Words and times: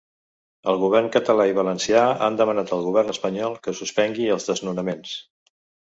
Els 0.71 0.79
governs 0.83 1.13
català 1.15 1.45
i 1.51 1.55
valencià 1.59 2.07
han 2.29 2.41
demanat 2.41 2.75
al 2.79 2.83
govern 2.89 3.15
espanyol 3.17 3.61
que 3.69 3.79
suspengui 3.85 4.31
els 4.39 4.53
desnonaments. 4.53 5.19